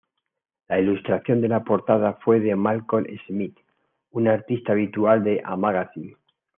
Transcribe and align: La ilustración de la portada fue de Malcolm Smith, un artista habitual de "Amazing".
La 0.67 0.79
ilustración 0.79 1.41
de 1.41 1.47
la 1.47 1.63
portada 1.63 2.13
fue 2.25 2.39
de 2.39 2.55
Malcolm 2.55 3.05
Smith, 3.27 3.55
un 4.09 4.27
artista 4.29 4.71
habitual 4.71 5.23
de 5.23 5.43
"Amazing". 5.45 6.17